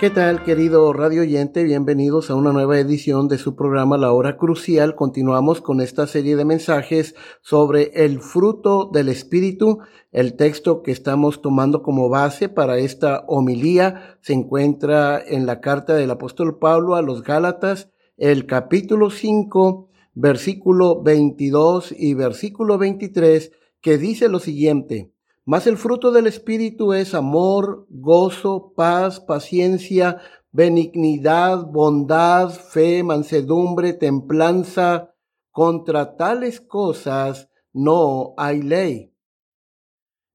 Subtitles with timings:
[0.00, 1.62] ¿Qué tal, querido radio oyente?
[1.62, 4.96] Bienvenidos a una nueva edición de su programa La Hora Crucial.
[4.96, 9.78] Continuamos con esta serie de mensajes sobre el fruto del Espíritu.
[10.10, 15.94] El texto que estamos tomando como base para esta homilía se encuentra en la carta
[15.94, 23.96] del apóstol Pablo a los Gálatas, el capítulo 5, versículo 22 y versículo 23, que
[23.96, 25.13] dice lo siguiente.
[25.46, 35.10] Mas el fruto del Espíritu es amor, gozo, paz, paciencia, benignidad, bondad, fe, mansedumbre, templanza.
[35.50, 39.12] Contra tales cosas no hay ley.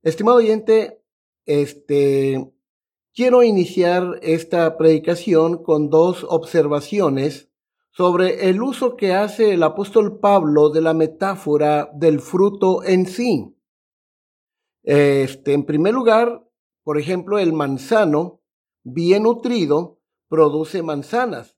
[0.01, 1.03] Estimado oyente,
[1.45, 2.53] este,
[3.13, 7.49] quiero iniciar esta predicación con dos observaciones
[7.91, 13.58] sobre el uso que hace el apóstol Pablo de la metáfora del fruto en sí.
[14.83, 16.47] Este, en primer lugar,
[16.83, 18.41] por ejemplo, el manzano
[18.83, 21.57] bien nutrido produce manzanas.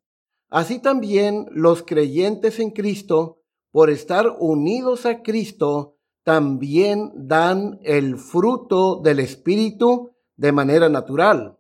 [0.50, 3.42] Así también los creyentes en Cristo,
[3.72, 11.58] por estar unidos a Cristo, también dan el fruto del Espíritu de manera natural.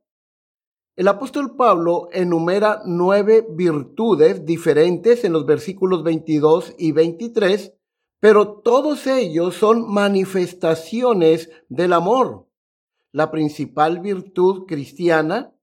[0.97, 7.73] El apóstol Pablo enumera nueve virtudes diferentes en los versículos 22 y 23
[8.21, 12.47] pero todos ellos son manifestaciones del amor.
[13.11, 15.55] La principal virtud cristiana,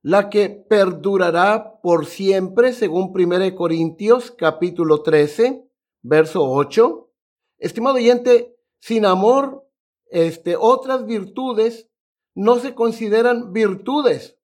[0.00, 5.68] la que perdurará por siempre, según 1 Corintios capítulo 13,
[6.00, 7.10] verso 8.
[7.58, 9.68] Estimado oyente, sin amor,
[10.10, 11.90] este, otras virtudes
[12.34, 14.38] no se consideran virtudes.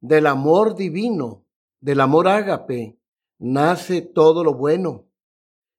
[0.00, 1.44] Del amor divino,
[1.80, 2.98] del amor ágape,
[3.38, 5.07] nace todo lo bueno.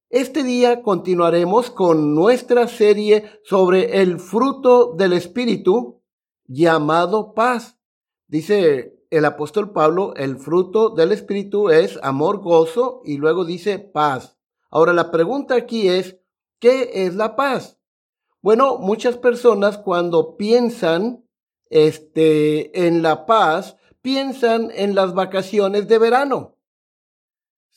[0.10, 6.02] Este día continuaremos con nuestra serie sobre el fruto del Espíritu
[6.48, 7.78] llamado paz.
[8.26, 14.36] Dice el apóstol Pablo, el fruto del Espíritu es amor, gozo y luego dice paz.
[14.72, 16.18] Ahora la pregunta aquí es,
[16.58, 17.78] ¿qué es la paz?
[18.42, 21.24] Bueno, muchas personas cuando piensan
[21.70, 26.59] este, en la paz, piensan en las vacaciones de verano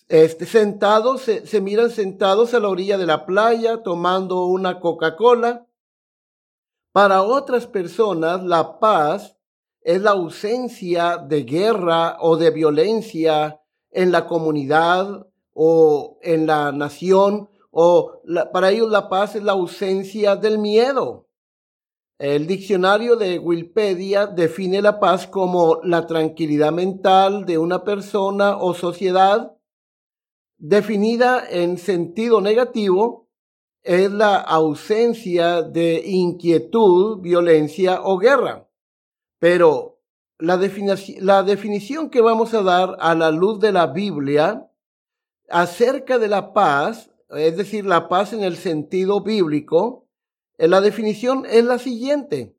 [0.09, 5.67] este, sentados, se, miran sentados a la orilla de la playa tomando una Coca-Cola.
[6.93, 9.37] Para otras personas, la paz
[9.81, 13.61] es la ausencia de guerra o de violencia
[13.91, 18.21] en la comunidad o en la nación, o
[18.53, 21.29] para ellos la paz es la ausencia del miedo.
[22.19, 28.75] El diccionario de Wikipedia define la paz como la tranquilidad mental de una persona o
[28.75, 29.57] sociedad
[30.63, 33.29] definida en sentido negativo
[33.83, 38.69] es la ausencia de inquietud, violencia o guerra.
[39.41, 39.99] Pero
[40.39, 44.71] la, definición que vamos a dar a la luz de la Biblia
[45.49, 50.07] acerca de la paz, es decir, la paz en el sentido bíblico,
[50.59, 52.57] eh, la definición es la siguiente.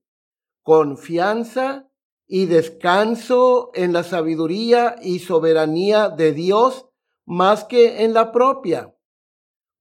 [0.62, 1.88] Confianza
[2.28, 6.90] y descanso en la sabiduría y soberanía de Dios
[7.26, 8.96] más que en la propia.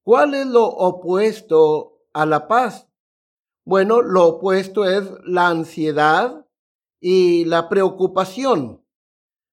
[0.03, 2.89] ¿Cuál es lo opuesto a la paz?
[3.65, 6.45] Bueno, lo opuesto es la ansiedad
[6.99, 8.83] y la preocupación.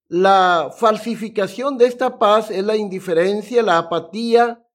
[0.07, 4.67] La falsificación de esta paz es la indiferencia, la apatía,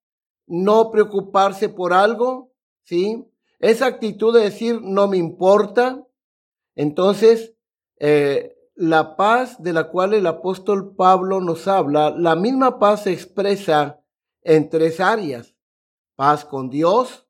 [0.46, 2.54] no preocuparse por algo,
[2.84, 3.26] ¿sí?
[3.58, 6.06] Esa actitud de decir no me importa.
[6.74, 7.54] Entonces,
[7.98, 13.12] eh, la paz de la cual el apóstol Pablo nos habla, la misma paz se
[13.12, 14.00] expresa
[14.42, 15.56] en tres áreas.
[16.14, 17.26] Paz con Dios,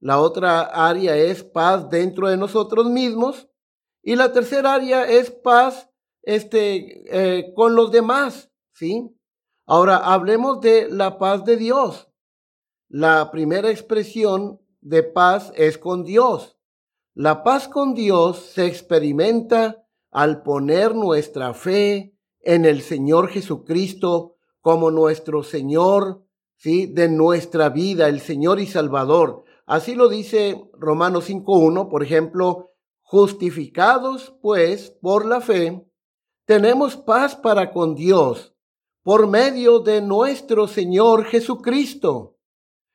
[0.00, 3.48] la otra área es paz dentro de nosotros mismos
[4.02, 5.90] y la tercera área es paz
[6.22, 9.10] este, eh, con los demás, ¿sí?
[9.66, 12.10] Ahora hablemos de la paz de Dios.
[12.88, 16.58] La primera expresión de paz es con Dios.
[17.14, 19.83] La paz con Dios se experimenta
[20.14, 26.24] al poner nuestra fe en el Señor Jesucristo como nuestro Señor,
[26.56, 26.86] ¿sí?
[26.86, 29.44] De nuestra vida, el Señor y Salvador.
[29.66, 32.70] Así lo dice Romanos 5.1, por ejemplo,
[33.02, 35.84] justificados pues por la fe,
[36.46, 38.54] tenemos paz para con Dios
[39.02, 42.38] por medio de nuestro Señor Jesucristo.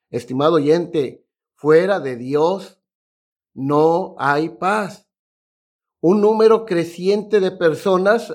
[0.09, 2.79] Estimado oyente, fuera de Dios
[3.53, 5.08] no hay paz.
[6.01, 8.33] Un número creciente de personas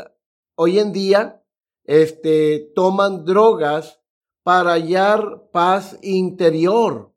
[0.55, 1.43] hoy en día
[1.84, 4.02] este, toman drogas
[4.43, 7.14] para hallar paz interior.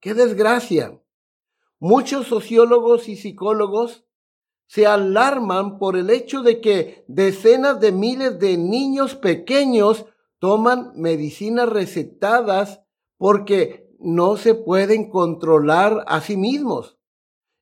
[0.00, 0.98] ¡Qué desgracia!
[1.78, 4.06] Muchos sociólogos y psicólogos
[4.66, 10.06] se alarman por el hecho de que decenas de miles de niños pequeños
[10.38, 12.80] toman medicinas recetadas
[13.18, 16.98] porque no se pueden controlar a sí mismos.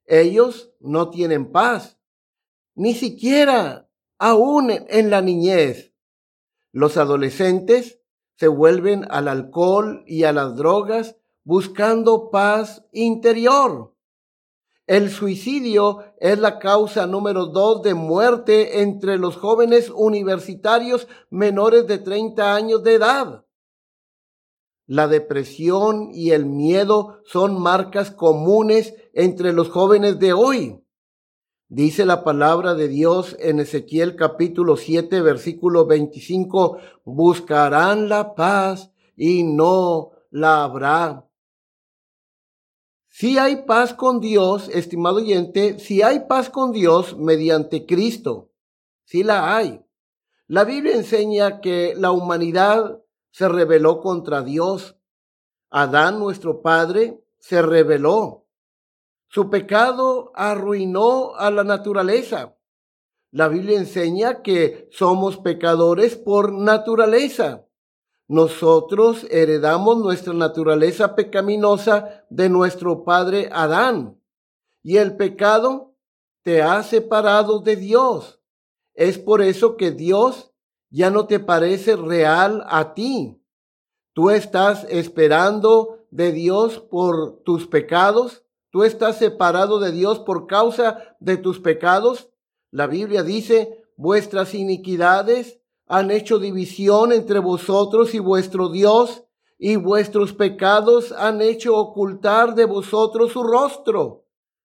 [0.04, 1.98] Ellos no tienen paz,
[2.74, 3.88] ni siquiera
[4.18, 5.92] aún en la niñez.
[6.72, 8.00] Los adolescentes
[8.36, 13.94] se vuelven al alcohol y a las drogas buscando paz interior.
[14.86, 21.98] El suicidio es la causa número dos de muerte entre los jóvenes universitarios menores de
[21.98, 23.44] 30 años de edad.
[24.86, 30.81] La depresión y el miedo son marcas comunes entre los jóvenes de hoy.
[31.74, 39.42] Dice la palabra de Dios en Ezequiel capítulo 7 versículo 25, buscarán la paz y
[39.42, 41.26] no la habrá
[43.14, 48.50] si hay paz con Dios, estimado oyente, si hay paz con Dios mediante Cristo,
[49.04, 49.84] si la hay.
[50.46, 54.96] La Biblia enseña que la humanidad se rebeló contra Dios.
[55.68, 58.41] Adán, nuestro Padre, se rebeló.
[59.34, 62.54] Su pecado arruinó a la naturaleza.
[63.30, 67.66] La Biblia enseña que somos pecadores por naturaleza.
[68.28, 74.20] Nosotros heredamos nuestra naturaleza pecaminosa de nuestro padre Adán.
[74.82, 75.94] Y el pecado
[76.42, 78.38] te ha separado de Dios.
[78.92, 80.52] Es por eso que Dios
[80.90, 83.42] ya no te parece real a ti.
[84.12, 88.41] Tú estás esperando de Dios por tus pecados.
[88.72, 92.30] Tú estás separado de Dios por causa de tus pecados.
[92.70, 99.24] La Biblia dice, vuestras iniquidades han hecho división entre vosotros y vuestro Dios,
[99.58, 104.24] y vuestros pecados han hecho ocultar de vosotros su rostro.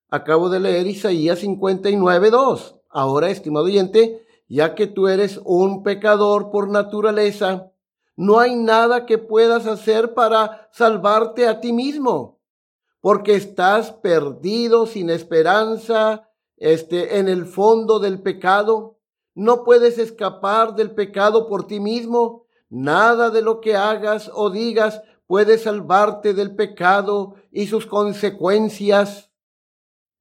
[0.10, 2.75] Acabo de leer Isaías 59, 2.
[2.89, 7.74] Ahora, estimado oyente, ya que tú eres un pecador por naturaleza,
[8.15, 12.37] no hay nada que puedas hacer para salvarte a ti mismo,
[13.07, 19.00] porque estás perdido, sin esperanza, este, en el fondo del pecado
[19.33, 22.48] no puedes escapar del pecado por ti mismo.
[22.68, 29.31] Nada de lo que hagas o digas puede salvarte del pecado y sus consecuencias.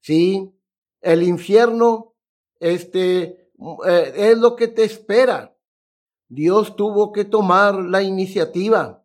[0.01, 0.55] Sí,
[1.01, 2.15] el infierno,
[2.61, 3.51] este,
[3.85, 5.59] eh, es lo que te espera.
[6.29, 9.05] Dios tuvo que tomar la iniciativa.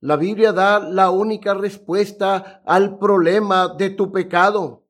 [0.00, 4.84] La Biblia da la única respuesta al problema de tu pecado.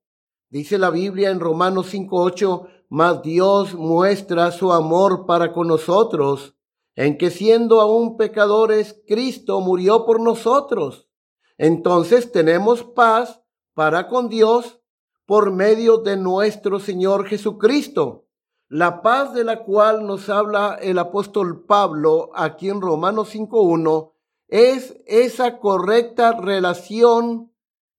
[0.51, 6.57] Dice la Biblia en Romanos 5.8, mas Dios muestra su amor para con nosotros,
[6.95, 11.09] en que siendo aún pecadores, Cristo murió por nosotros.
[11.57, 14.79] Entonces tenemos paz para con Dios
[15.25, 18.27] por medio de nuestro Señor Jesucristo.
[18.69, 24.13] La paz de la cual nos habla el apóstol Pablo aquí en Romanos 5.1
[24.49, 27.53] es esa correcta relación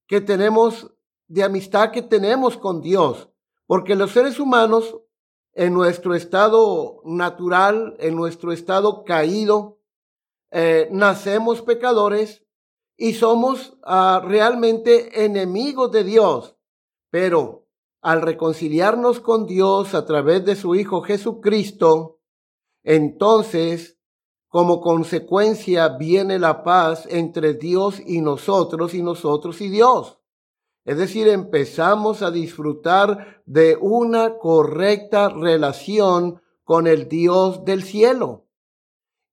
[0.08, 0.92] que tenemos
[1.28, 3.30] de amistad que tenemos con Dios.
[3.68, 5.00] Porque los seres humanos,
[5.54, 9.80] en nuestro estado natural, en nuestro estado caído,
[10.52, 12.44] eh, nacemos pecadores
[12.98, 16.58] y somos ah, realmente enemigos de Dios.
[17.12, 17.68] Pero
[18.02, 22.20] al reconciliarnos con Dios a través de su Hijo Jesucristo,
[22.84, 23.99] entonces,
[24.50, 30.20] como consecuencia, viene la paz entre Dios y nosotros y nosotros y Dios.
[30.86, 38.48] Es decir, empezamos a disfrutar de una correcta relación con el Dios del cielo.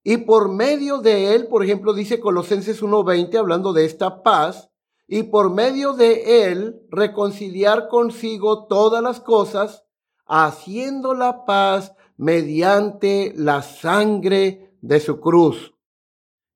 [0.03, 4.69] Y por medio de él, por ejemplo, dice Colosenses 1.20, hablando de esta paz,
[5.07, 9.83] y por medio de él reconciliar consigo todas las cosas,
[10.27, 15.73] haciendo la paz mediante la sangre de su cruz.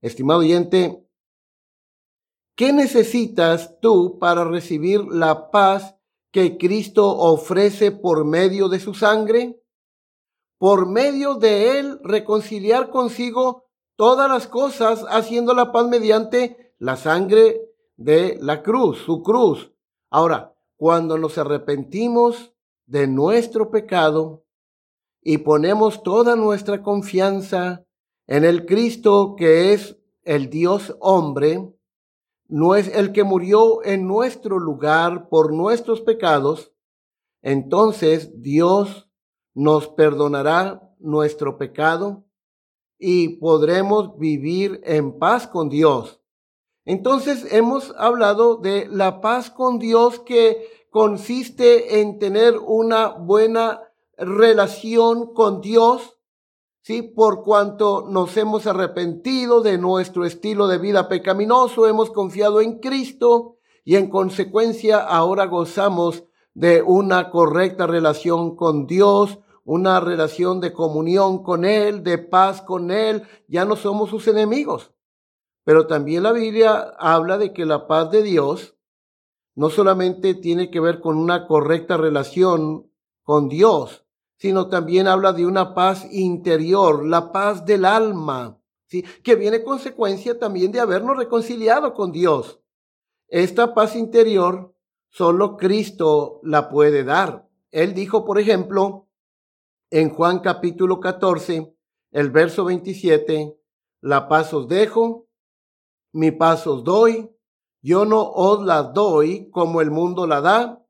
[0.02, 1.06] Estimado oyente,
[2.62, 5.96] ¿Qué necesitas tú para recibir la paz
[6.32, 9.64] que Cristo ofrece por medio de su sangre?
[10.60, 17.62] Por medio de él reconciliar consigo todas las cosas, haciendo la paz mediante la sangre
[17.96, 19.72] de la cruz, su cruz.
[20.12, 22.54] Ahora, cuando nos arrepentimos
[22.86, 24.46] de nuestro pecado
[25.24, 27.88] y ponemos toda nuestra confianza
[28.32, 31.76] en el Cristo que es el Dios hombre,
[32.48, 36.72] no es el que murió en nuestro lugar por nuestros pecados,
[37.42, 39.10] entonces Dios
[39.54, 42.24] nos perdonará nuestro pecado
[42.98, 46.22] y podremos vivir en paz con Dios.
[46.86, 53.82] Entonces hemos hablado de la paz con Dios que consiste en tener una buena
[54.16, 56.21] relación con Dios
[56.82, 57.02] ¿sí?
[57.02, 63.58] Por cuanto nos hemos arrepentido de nuestro estilo de vida pecaminoso, hemos confiado en Cristo
[63.84, 71.44] y en consecuencia ahora gozamos de una correcta relación con Dios, una relación de comunión
[71.44, 74.92] con Él, de paz con Él, ya no somos sus enemigos.
[75.64, 78.76] Pero también la Biblia habla de que la paz de Dios
[79.54, 82.92] no solamente tiene que ver con una correcta relación
[83.24, 84.06] con Dios,
[84.42, 89.04] sino también habla de una paz interior, la paz del alma, ¿sí?
[89.24, 92.60] que viene consecuencia también de habernos reconciliado con Dios.
[93.28, 94.74] Esta paz interior
[95.12, 97.48] solo Cristo la puede dar.
[97.70, 99.08] Él dijo, por ejemplo,
[99.92, 101.76] en Juan capítulo 14,
[102.10, 103.56] el verso 27,
[104.02, 105.28] la paz os dejo,
[106.14, 107.30] mi paz os doy,
[107.84, 110.84] yo no os la doy como el mundo la da,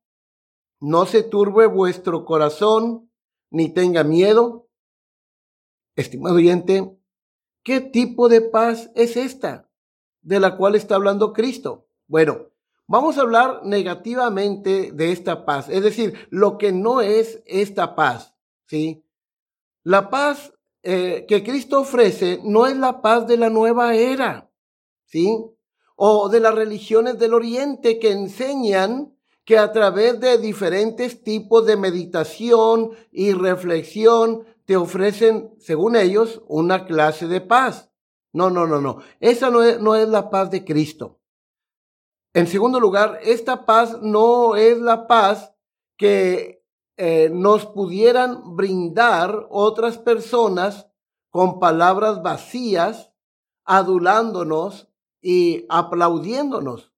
[0.80, 3.11] no se turbe vuestro corazón,
[3.52, 4.68] ni tenga miedo.
[5.96, 6.98] Estimado oyente,
[7.64, 9.70] ¿qué tipo de paz es esta
[10.22, 11.88] de la cual está hablando Cristo?
[12.08, 12.48] Bueno,
[12.88, 18.34] vamos a hablar negativamente de esta paz, es decir, lo que no es esta paz,
[18.66, 19.06] ¿sí?
[19.84, 20.54] La paz
[20.84, 24.52] eh, que Cristo ofrece no es la paz de la nueva era,
[25.06, 25.46] ¿sí?
[25.96, 29.16] O de las religiones del Oriente que enseñan
[29.52, 36.86] que a través de diferentes tipos de meditación y reflexión te ofrecen, según ellos, una
[36.86, 37.92] clase de paz.
[38.32, 39.00] No, no, no, no.
[39.20, 41.20] Esa no es, no es la paz de Cristo.
[42.34, 45.54] En segundo lugar, esta paz no es la paz
[45.98, 46.64] que
[46.96, 50.88] eh, nos pudieran brindar otras personas
[51.30, 53.12] con palabras vacías,
[53.66, 54.88] adulándonos
[55.22, 56.91] y aplaudiéndonos.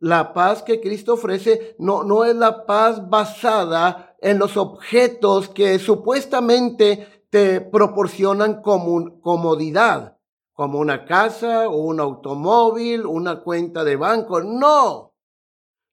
[0.00, 5.78] La paz que Cristo ofrece no, no es la paz basada en los objetos que
[5.78, 10.18] supuestamente te proporcionan como comodidad,
[10.52, 14.40] como una casa o un automóvil, una cuenta de banco.
[14.40, 15.14] No.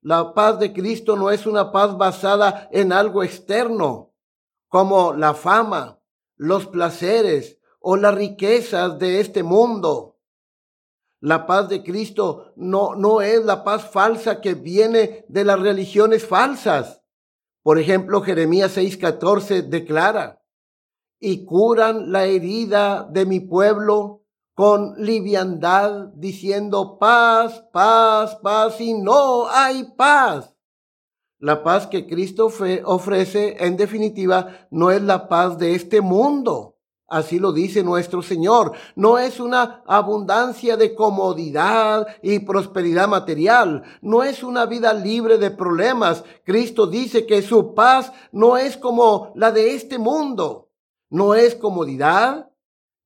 [0.01, 4.13] La paz de Cristo no es una paz basada en algo externo,
[4.67, 5.99] como la fama,
[6.35, 10.14] los placeres o las riquezas de este mundo.
[11.21, 16.25] La paz de Cristo no, no es la paz falsa que viene de las religiones
[16.25, 17.01] falsas.
[17.63, 20.43] Por ejemplo, Jeremías 6:14 declara,
[21.19, 29.47] y curan la herida de mi pueblo con liviandad, diciendo paz, paz, paz, y no
[29.49, 30.53] hay paz.
[31.39, 32.49] La paz que Cristo
[32.85, 36.74] ofrece, en definitiva, no es la paz de este mundo
[37.07, 38.73] Así lo dice nuestro Señor.
[38.95, 43.83] No es una abundancia de comodidad y prosperidad material.
[44.01, 46.23] No es una vida libre de problemas.
[46.43, 50.71] Cristo dice que su paz no es como la de este mundo.
[51.09, 52.49] No es comodidad.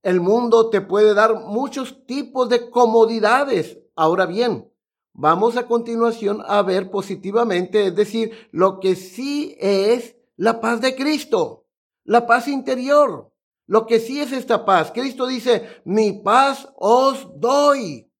[0.01, 3.79] El mundo te puede dar muchos tipos de comodidades.
[3.95, 4.71] Ahora bien,
[5.13, 10.95] vamos a continuación a ver positivamente, es decir, lo que sí es la paz de
[10.95, 11.65] Cristo,
[12.05, 13.28] la paz interior.
[13.69, 14.91] Lo que sí es esta paz.
[14.91, 18.11] Cristo dice, mi paz os doy.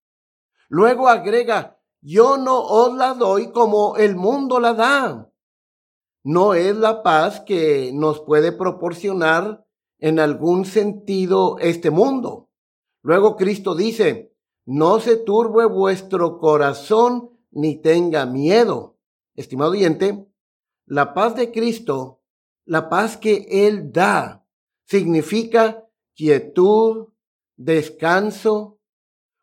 [0.68, 5.32] Luego agrega, yo no os la doy como el mundo la da.
[6.24, 9.66] No es la paz que nos puede proporcionar
[9.98, 12.52] en algún sentido este mundo.
[13.02, 14.36] Luego Cristo dice,
[14.68, 19.00] no se turbe vuestro corazón ni tenga miedo.
[19.34, 20.28] Estimado oyente,
[20.86, 22.22] la paz de Cristo,
[22.66, 24.46] la paz que Él da,
[24.90, 27.10] significa quietud,
[27.56, 28.80] descanso,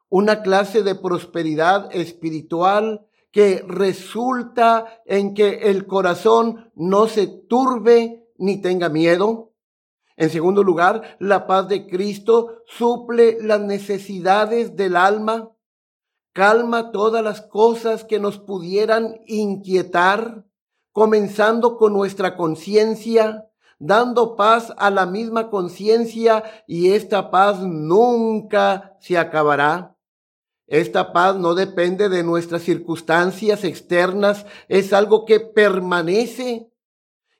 [0.08, 8.60] una clase de prosperidad espiritual que resulta en que el corazón no se turbe ni
[8.60, 9.52] tenga miedo.
[10.16, 15.52] En segundo lugar, la paz de Cristo suple las necesidades del alma,
[16.32, 20.44] calma todas las cosas que nos pudieran inquietar,
[20.90, 23.45] comenzando con nuestra conciencia,
[23.78, 29.96] dando paz a la misma conciencia y esta paz nunca se acabará.
[30.66, 36.72] Esta paz no depende de nuestras circunstancias externas, es algo que permanece,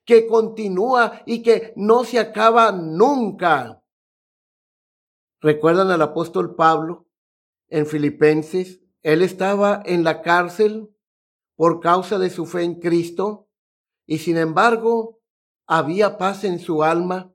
[0.05, 3.83] que continúa y que no se acaba nunca.
[5.41, 7.09] ¿Recuerdan al apóstol Pablo
[7.69, 8.81] en Filipenses?
[9.03, 10.95] Él estaba en la cárcel
[11.57, 13.49] por causa de su fe en Cristo
[14.07, 15.21] y sin embargo
[15.67, 17.33] había paz en su alma.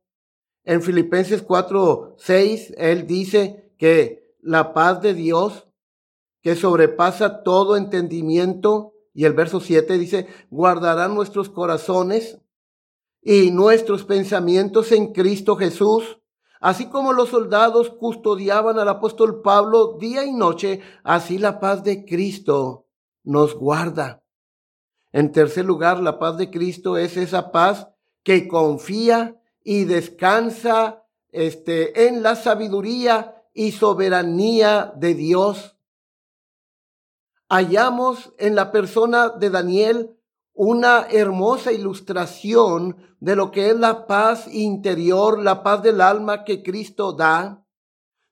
[0.63, 5.67] En Filipenses 4, 6, él dice que la paz de Dios,
[6.41, 12.39] que sobrepasa todo entendimiento, y el verso 7 dice, guardará nuestros corazones
[13.21, 16.19] y nuestros pensamientos en Cristo Jesús.
[16.59, 22.05] Así como los soldados custodiaban al apóstol Pablo día y noche, así la paz de
[22.05, 22.85] Cristo
[23.23, 24.23] nos guarda.
[25.11, 27.90] En tercer lugar, la paz de Cristo es esa paz
[28.23, 35.77] que confía y descansa este, en la sabiduría y soberanía de Dios.
[37.49, 40.17] Hallamos en la persona de Daniel
[40.53, 46.63] una hermosa ilustración de lo que es la paz interior, la paz del alma que
[46.63, 47.65] Cristo da.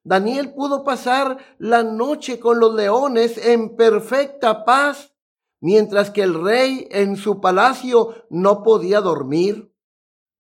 [0.04, 5.14] Daniel pudo pasar la noche con los leones en perfecta paz,
[5.60, 9.74] mientras que el rey en su palacio no podía dormir.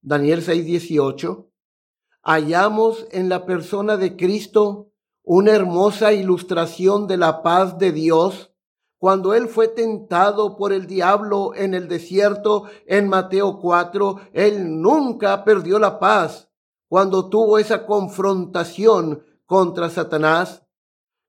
[0.02, 1.50] Daniel 6:18,
[2.24, 4.92] hallamos en la persona de Cristo
[5.24, 8.50] una hermosa ilustración de la paz de Dios
[9.00, 15.46] cuando él fue tentado por el diablo en el desierto en Mateo 4, él nunca
[15.46, 16.50] perdió la paz
[16.90, 20.66] cuando tuvo esa confrontación contra Satanás.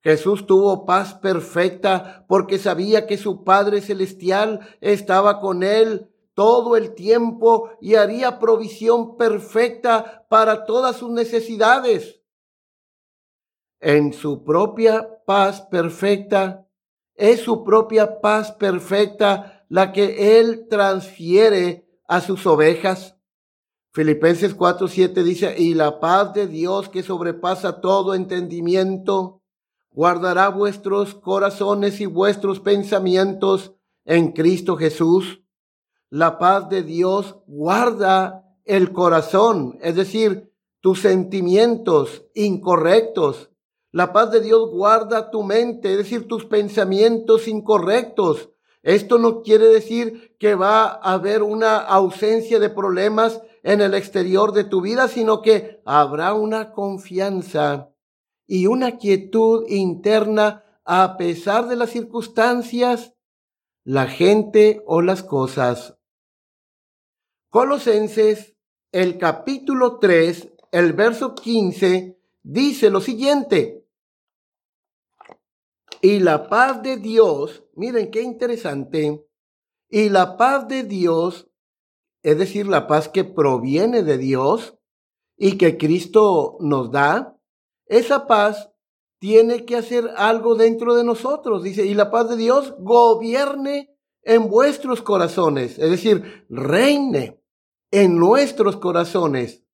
[0.03, 6.95] Jesús tuvo paz perfecta porque sabía que su Padre Celestial estaba con él todo el
[6.95, 12.23] tiempo y haría provisión perfecta para todas sus necesidades.
[13.81, 16.67] En su propia paz perfecta,
[17.15, 23.17] es su propia paz perfecta la que Él transfiere a sus ovejas.
[23.93, 29.43] Filipenses 4:7 dice, y la paz de Dios que sobrepasa todo entendimiento,
[29.91, 35.43] guardará vuestros corazones y vuestros pensamientos en Cristo Jesús
[36.11, 43.51] la paz de Dios guarda el corazón, es decir, tus sentimientos incorrectos.
[43.93, 48.51] La paz de Dios guarda tu mente, es decir, tus pensamientos incorrectos.
[48.83, 54.53] Esto no quiere decir que va a haber una ausencia de problemas en el exterior
[54.53, 57.91] de tu vida, sino que habrá una confianza
[58.47, 63.15] y una quietud interna a pesar de las circunstancias,
[63.85, 66.00] la gente o las cosas.
[67.51, 68.55] Colosenses,
[68.93, 73.85] el capítulo 3, el verso 15, dice lo siguiente.
[76.01, 79.27] Y la paz de Dios, miren qué interesante,
[79.89, 81.51] y la paz de Dios,
[82.23, 84.79] es decir, la paz que proviene de Dios
[85.37, 87.37] y que Cristo nos da,
[87.87, 88.71] esa paz
[89.19, 94.49] tiene que hacer algo dentro de nosotros, dice, y la paz de Dios gobierne en
[94.49, 97.40] vuestros corazones, es decir, reine
[97.91, 99.65] en nuestros corazones.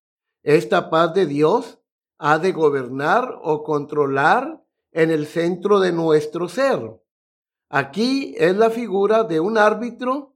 [0.43, 1.79] Esta paz de Dios
[2.19, 7.01] ha de gobernar o controlar en el centro de nuestro ser.
[7.69, 10.35] Aquí es la figura de un árbitro.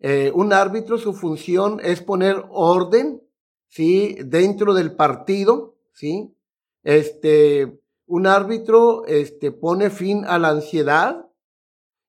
[0.00, 3.22] Eh, un árbitro, su función es poner orden,
[3.68, 4.18] ¿sí?
[4.24, 6.36] Dentro del partido, ¿sí?
[6.82, 11.25] Este, un árbitro, este, pone fin a la ansiedad,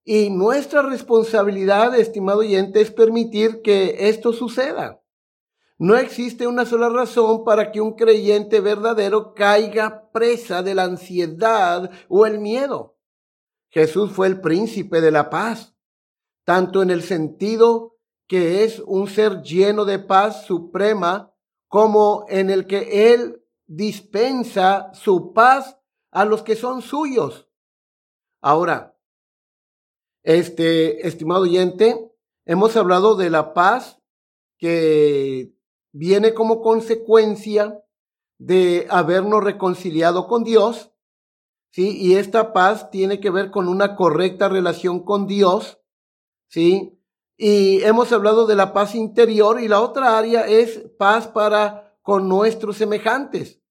[0.10, 5.04] y nuestra responsabilidad, estimado oyente, es permitir que esto suceda.
[5.78, 11.92] No existe una sola razón para que un creyente verdadero caiga presa de la ansiedad
[12.08, 12.98] o el miedo.
[13.68, 15.76] Jesús fue el príncipe de la paz,
[16.46, 21.34] tanto en el sentido que es un ser lleno de paz suprema,
[21.68, 25.78] como en el que Él dispensa su paz
[26.12, 27.50] a los que son suyos.
[28.40, 28.97] Ahora,
[30.28, 32.12] este, estimado oyente,
[32.46, 34.02] hemos hablado de la paz
[34.58, 35.54] que
[35.94, 37.82] viene como consecuencia
[38.38, 40.92] de habernos reconciliado con Dios,
[41.72, 41.98] ¿sí?
[41.98, 45.80] Y esta paz tiene que ver con una correcta relación con Dios,
[46.50, 47.00] ¿sí?
[47.38, 52.28] Y hemos hablado de la paz interior y la otra área es paz para con
[52.28, 53.62] nuestros semejantes.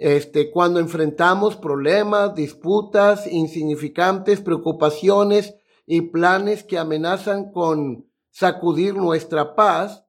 [0.00, 10.06] Este, cuando enfrentamos problemas, disputas insignificantes, preocupaciones y planes que amenazan con sacudir nuestra paz,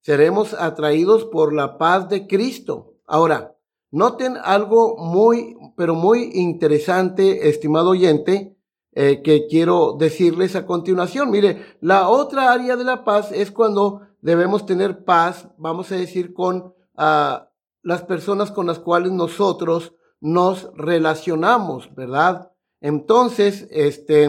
[0.00, 2.94] seremos atraídos por la paz de Cristo.
[3.04, 3.56] Ahora,
[3.90, 8.56] noten algo muy, pero muy interesante, estimado oyente,
[8.92, 11.32] eh, que quiero decirles a continuación.
[11.32, 16.32] Mire, la otra área de la paz es cuando debemos tener paz, vamos a decir,
[16.32, 17.49] con uh,
[17.82, 22.52] las personas con las cuales nosotros nos relacionamos, ¿verdad?
[22.80, 24.28] Entonces, este,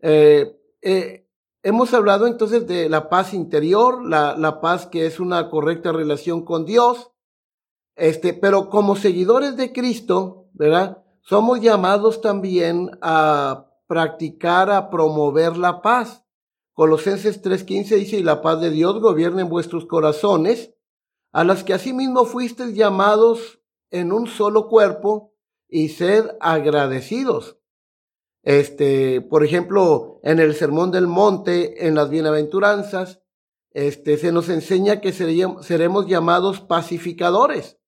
[0.00, 1.28] eh, eh,
[1.62, 6.44] hemos hablado entonces de la paz interior, la, la, paz que es una correcta relación
[6.44, 7.10] con Dios,
[7.96, 11.02] este, pero como seguidores de Cristo, ¿verdad?
[11.20, 16.24] Somos llamados también a practicar, a promover la paz.
[16.72, 20.74] Colosenses 3:15 dice, y la paz de Dios gobierne en vuestros corazones,
[21.32, 25.30] a las que asimismo fuisteis llamados en un solo cuerpo,
[25.70, 27.58] y sed agradecidos.
[28.42, 33.22] Este, por ejemplo, en el Sermón del Monte, en las bienaventuranzas,
[33.72, 37.78] este, se nos enseña que seremos llamados pacificadores.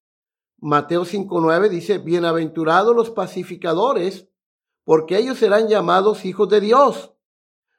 [0.58, 4.28] Mateo 5.9 dice, bienaventurados los pacificadores,
[4.84, 7.14] porque ellos serán llamados hijos de Dios.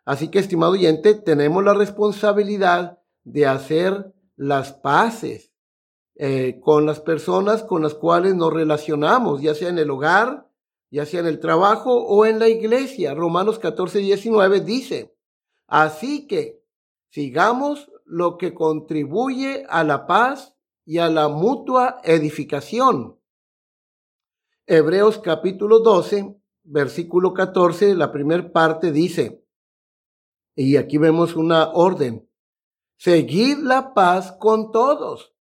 [0.03, 5.52] Así que, estimado oyente, tenemos la responsabilidad de hacer las paces
[6.25, 10.49] eh, con las personas con las cuales nos relacionamos, ya sea en el hogar,
[10.89, 13.13] ya sea en el trabajo o en la iglesia.
[13.13, 15.17] Romanos 14, 19 dice,
[15.67, 16.63] así que
[17.09, 20.55] sigamos lo que contribuye a la paz
[20.85, 23.19] y a la mutua edificación.
[24.65, 29.45] Hebreos capítulo 12, versículo 14, la primera parte dice,
[30.55, 32.29] y aquí vemos una orden.
[32.95, 35.32] Seguid la paz con todos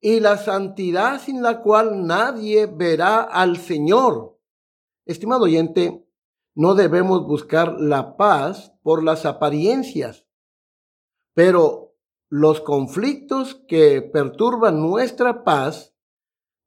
[0.00, 4.38] y la santidad sin la cual nadie verá al Señor.
[5.06, 6.06] Estimado oyente,
[6.54, 10.26] no debemos buscar la paz por las apariencias,
[11.34, 11.96] pero
[12.28, 15.94] los conflictos que perturban nuestra paz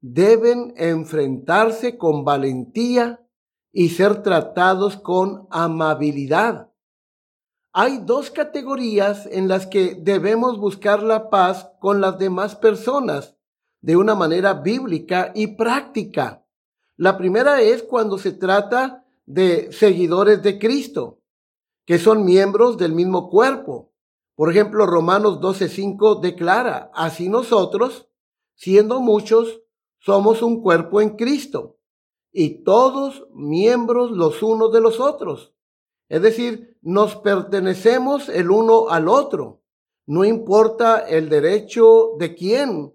[0.02, 3.24] deben enfrentarse con valentía
[3.72, 6.71] y ser tratados con amabilidad.
[7.74, 13.38] Hay dos categorías en las que debemos buscar la paz con las demás personas
[13.80, 16.46] de una manera bíblica y práctica.
[16.98, 21.22] La primera es cuando se trata de seguidores de Cristo,
[21.86, 23.94] que son miembros del mismo cuerpo.
[24.36, 28.10] Por ejemplo, Romanos 12:5 declara, así nosotros,
[28.54, 29.62] siendo muchos,
[29.98, 31.78] somos un cuerpo en Cristo
[32.34, 35.54] y todos miembros los unos de los otros.
[36.12, 39.62] Es decir, nos pertenecemos el uno al otro.
[40.06, 42.94] No importa el derecho de quién.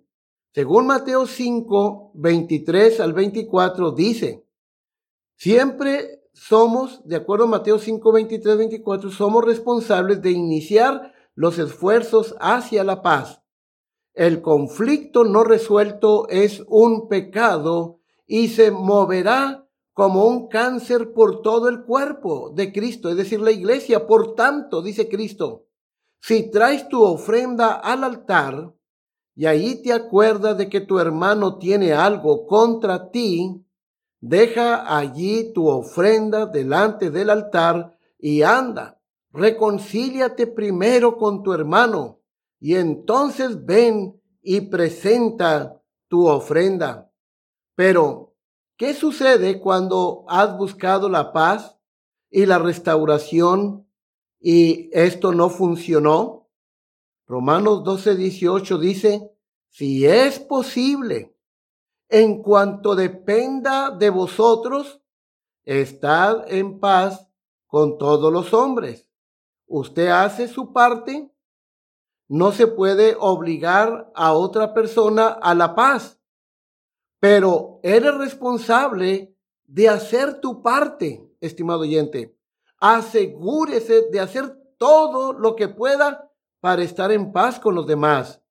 [0.52, 4.44] Según Mateo 5, 23 al 24 dice,
[5.35, 12.37] siempre somos, de acuerdo a Mateo 5, 23, 24, somos responsables de iniciar los esfuerzos
[12.38, 13.40] hacia la paz.
[14.12, 19.65] El conflicto no resuelto es un pecado y se moverá
[19.96, 24.06] como un cáncer por todo el cuerpo de Cristo, es decir, la iglesia.
[24.06, 25.68] Por tanto, dice Cristo,
[26.20, 28.74] si traes tu ofrenda al altar
[29.35, 33.64] y ahí te acuerdas de que tu hermano tiene algo contra ti,
[34.20, 39.00] deja allí tu ofrenda delante del altar y anda,
[39.32, 42.20] reconcíliate primero con tu hermano
[42.61, 47.11] y entonces ven y presenta tu ofrenda.
[47.74, 48.36] Pero
[48.77, 51.79] ¿Qué sucede cuando has buscado la paz
[52.31, 53.89] y la restauración
[54.39, 56.51] y esto no funcionó?
[57.27, 59.31] Romanos 12, 18 dice,
[59.71, 61.35] si es posible,
[62.11, 65.01] en cuanto dependa de vosotros,
[65.65, 67.29] estad en paz
[67.67, 69.09] con todos los hombres.
[69.67, 71.33] Usted hace su parte.
[72.29, 76.15] No se puede obligar a otra persona a la paz
[77.20, 82.37] pero eres responsable de hacer tu parte, estimado oyente.
[82.79, 88.42] Asegúrese de hacer todo lo que pueda para estar en paz con los demás.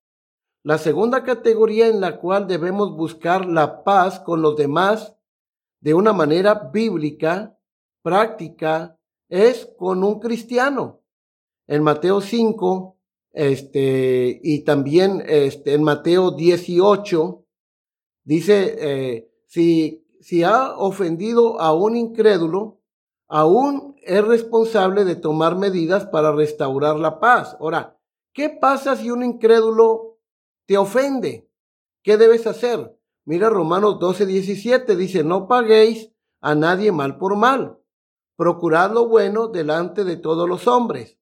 [0.64, 5.16] La segunda categoría en la cual debemos buscar la paz con los demás
[5.80, 7.58] de una manera bíblica,
[8.02, 8.98] práctica,
[9.30, 11.02] es con un cristiano.
[11.68, 12.98] En Mateo 5,
[13.34, 17.45] este, y también este, en Mateo 18,
[18.26, 22.82] Dice, eh, si, si ha ofendido a un incrédulo,
[23.28, 27.56] aún es responsable de tomar medidas para restaurar la paz.
[27.60, 27.98] Ahora,
[28.34, 30.20] ¿qué pasa si un incrédulo
[30.66, 31.50] te ofende?
[32.04, 33.00] ¿Qué debes hacer?
[33.26, 36.12] Mira Romanos 12, 17, dice, no paguéis
[36.42, 37.80] a nadie mal por mal.
[38.36, 41.20] Procurad lo bueno delante de todos los hombres.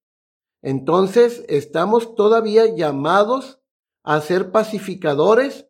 [0.62, 3.62] Entonces estamos todavía llamados
[4.04, 5.70] a ser pacificadores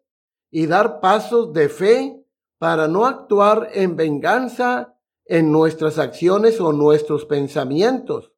[0.55, 2.23] y dar pasos de fe
[2.59, 4.93] para no actuar en venganza
[5.25, 8.31] en nuestras acciones o nuestros pensamientos.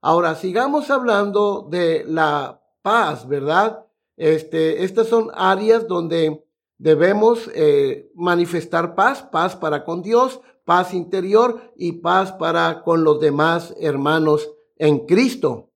[0.00, 3.84] Ahora sigamos hablando de la paz, ¿verdad?
[4.16, 6.46] Este, estas son áreas donde
[6.78, 13.18] debemos eh, manifestar paz, paz para con Dios, paz interior y paz para con los
[13.18, 15.67] demás hermanos en Cristo.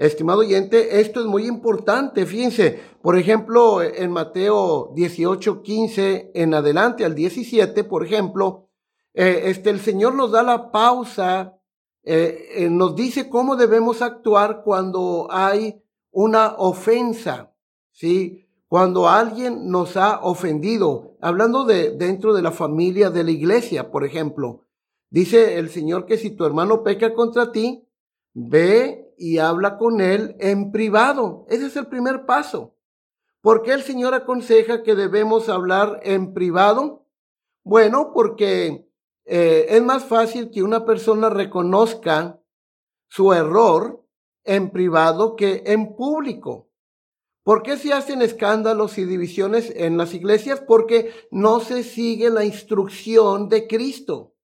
[0.00, 2.24] Estimado oyente, esto es muy importante.
[2.24, 8.70] Fíjense, por ejemplo, en Mateo 18, 15 en adelante al 17, por ejemplo,
[9.12, 11.60] eh, este, el Señor nos da la pausa,
[12.02, 17.54] eh, eh, nos dice cómo debemos actuar cuando hay una ofensa,
[17.92, 18.48] ¿sí?
[18.68, 24.04] Cuando alguien nos ha ofendido, hablando de dentro de la familia de la iglesia, por
[24.04, 24.64] ejemplo,
[25.10, 27.86] dice el Señor que si tu hermano peca contra ti,
[28.32, 31.44] ve y habla con él en privado.
[31.50, 32.74] Ese es el primer paso.
[33.42, 37.06] ¿Por qué el Señor aconseja que debemos hablar en privado?
[37.62, 38.88] Bueno, porque
[39.26, 42.40] eh, es más fácil que una persona reconozca
[43.08, 44.02] su error
[44.44, 46.70] en privado que en público.
[47.42, 50.62] ¿Por qué se hacen escándalos y divisiones en las iglesias?
[50.66, 54.34] Porque no se sigue la instrucción de Cristo.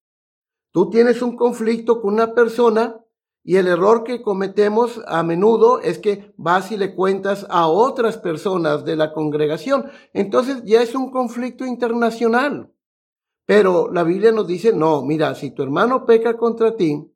[0.70, 3.00] Tú tienes un conflicto con una persona
[3.48, 8.18] y el error que cometemos a menudo es que vas y le cuentas a otras
[8.18, 9.88] personas de la congregación.
[10.12, 12.72] Entonces ya es un conflicto internacional.
[13.44, 17.08] Pero la Biblia nos dice, no, mira, si tu hermano peca contra ti,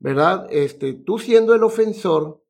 [0.00, 0.48] ¿verdad?
[0.50, 2.42] Este, tú siendo el ofensor,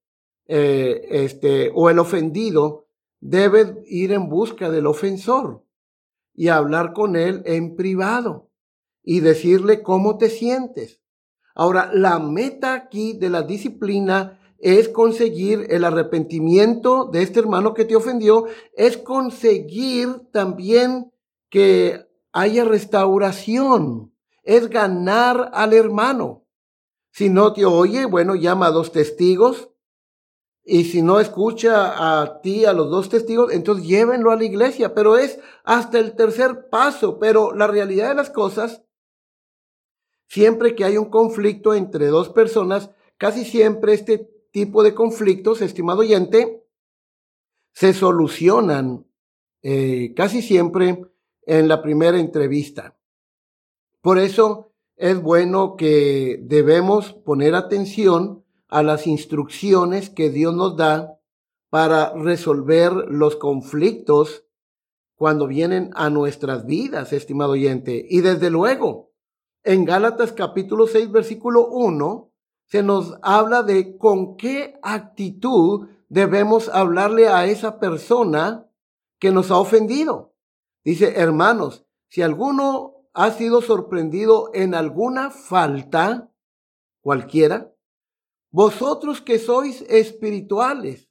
[0.46, 2.88] eh, este, o el ofendido,
[3.20, 5.62] debes ir en busca del ofensor
[6.34, 8.50] y hablar con él en privado
[9.02, 11.03] y decirle cómo te sientes
[11.54, 17.84] Ahora, la meta aquí de la disciplina es conseguir el arrepentimiento de este hermano que
[17.84, 21.12] te ofendió, es conseguir también
[21.50, 24.12] que haya restauración,
[24.42, 26.44] es ganar al hermano.
[27.12, 29.70] Si no te oye, bueno, llama a dos testigos.
[30.64, 34.94] Y si no escucha a ti, a los dos testigos, entonces llévenlo a la iglesia.
[34.94, 37.18] Pero es hasta el tercer paso.
[37.18, 38.82] Pero la realidad de las cosas
[40.34, 46.00] Siempre que hay un conflicto entre dos personas, casi siempre este tipo de conflictos, estimado
[46.00, 46.66] oyente,
[47.72, 49.06] se solucionan
[49.62, 51.06] eh, casi siempre
[51.42, 52.98] en la primera entrevista.
[54.00, 61.16] Por eso es bueno que debemos poner atención a las instrucciones que Dios nos da
[61.70, 64.44] para resolver los conflictos
[65.14, 68.04] cuando vienen a nuestras vidas, estimado oyente.
[68.10, 69.13] Y desde luego,
[69.64, 72.30] en Gálatas capítulo 6, versículo 1,
[72.66, 78.70] se nos habla de con qué actitud debemos hablarle a esa persona
[79.18, 80.34] que nos ha ofendido.
[80.84, 86.30] Dice, hermanos, si alguno ha sido sorprendido en alguna falta,
[87.00, 87.72] cualquiera,
[88.50, 91.08] vosotros que sois espirituales,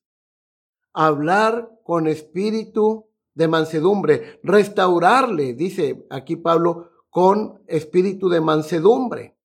[0.93, 9.37] hablar con espíritu de mansedumbre, restaurarle, dice aquí Pablo, con espíritu de mansedumbre.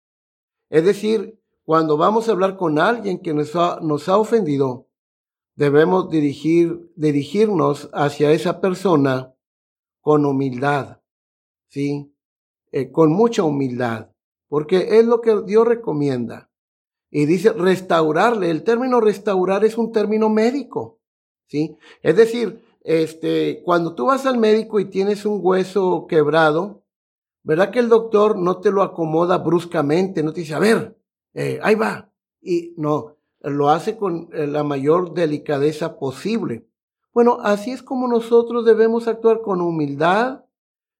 [0.70, 4.88] Es decir, cuando vamos a hablar con alguien que nos ha, nos ha ofendido,
[5.54, 9.34] debemos dirigir, dirigirnos hacia esa persona
[10.00, 11.02] con humildad,
[11.68, 12.10] ¿sí?
[12.72, 14.12] Eh, con mucha humildad,
[14.48, 16.50] porque es lo que Dios recomienda.
[17.10, 18.50] Y dice restaurarle.
[18.50, 21.00] El término restaurar es un término médico,
[21.48, 21.76] ¿sí?
[22.00, 26.82] Es decir, este, cuando tú vas al médico y tienes un hueso quebrado,
[27.48, 30.22] ¿Verdad que el doctor no te lo acomoda bruscamente?
[30.22, 30.98] No te dice, a ver,
[31.32, 32.12] eh, ahí va.
[32.42, 36.68] Y no, lo hace con eh, la mayor delicadeza posible.
[37.14, 40.44] Bueno, así es como nosotros debemos actuar con humildad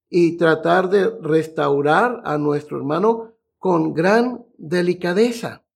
[0.08, 5.66] y tratar de restaurar a nuestro hermano con gran delicadeza.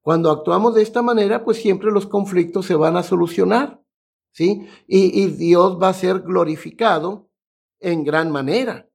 [0.00, 3.82] Cuando actuamos de esta manera, pues siempre los conflictos se van a solucionar,
[4.30, 4.64] ¿sí?
[4.86, 7.28] Y, y Dios va a ser glorificado
[7.80, 8.86] en gran manera.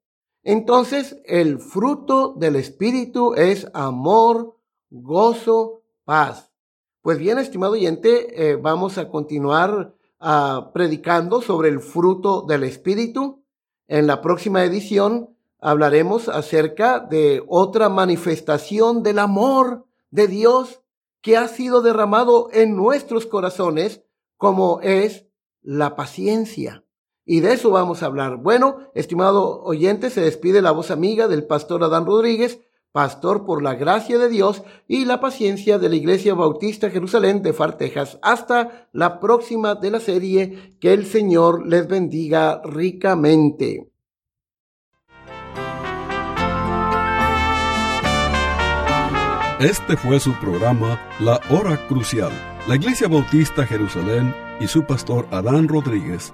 [0.48, 4.56] Entonces, el fruto del Espíritu es amor,
[4.90, 6.54] gozo, paz.
[7.02, 13.44] Pues bien, estimado oyente, eh, vamos a continuar ah, predicando sobre el fruto del Espíritu.
[13.90, 20.82] En la próxima edición hablaremos acerca de otra manifestación del amor de Dios
[21.20, 24.02] que ha sido derramado en nuestros corazones,
[24.38, 25.26] como es
[25.62, 26.86] la paciencia.
[27.28, 28.38] Y de eso vamos a hablar.
[28.38, 32.62] Bueno, estimado oyente, se despide la voz amiga del pastor Adán Rodríguez
[32.98, 37.54] pastor por la gracia de Dios y la paciencia de la Iglesia Bautista Jerusalén de
[37.54, 38.18] Far, Texas.
[38.24, 40.76] Hasta la próxima de la serie.
[40.80, 43.92] Que el Señor les bendiga ricamente.
[49.60, 52.32] Este fue su programa La Hora Crucial.
[52.68, 56.34] La Iglesia Bautista Jerusalén y su pastor Adán Rodríguez